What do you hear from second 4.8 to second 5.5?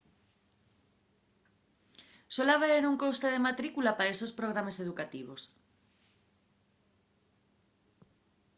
educativos